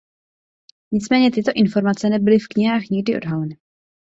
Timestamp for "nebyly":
2.09-2.39